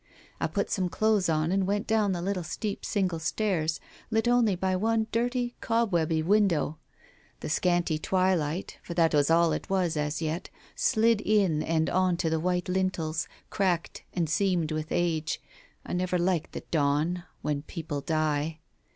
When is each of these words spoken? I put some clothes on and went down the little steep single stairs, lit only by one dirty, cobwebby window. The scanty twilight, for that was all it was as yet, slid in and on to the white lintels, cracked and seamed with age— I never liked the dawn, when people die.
I 0.39 0.47
put 0.47 0.71
some 0.71 0.89
clothes 0.89 1.29
on 1.29 1.51
and 1.51 1.67
went 1.67 1.85
down 1.85 2.11
the 2.11 2.23
little 2.23 2.41
steep 2.43 2.83
single 2.85 3.19
stairs, 3.19 3.79
lit 4.09 4.27
only 4.27 4.55
by 4.55 4.75
one 4.75 5.05
dirty, 5.11 5.53
cobwebby 5.61 6.23
window. 6.23 6.79
The 7.41 7.49
scanty 7.49 7.99
twilight, 7.99 8.79
for 8.81 8.95
that 8.95 9.13
was 9.13 9.29
all 9.29 9.51
it 9.51 9.69
was 9.69 9.95
as 9.95 10.19
yet, 10.19 10.49
slid 10.75 11.21
in 11.23 11.61
and 11.61 11.87
on 11.87 12.17
to 12.17 12.31
the 12.31 12.39
white 12.39 12.67
lintels, 12.67 13.27
cracked 13.51 14.01
and 14.11 14.27
seamed 14.27 14.71
with 14.71 14.87
age— 14.89 15.39
I 15.85 15.93
never 15.93 16.17
liked 16.17 16.53
the 16.53 16.61
dawn, 16.71 17.25
when 17.43 17.61
people 17.61 18.01
die. 18.01 18.61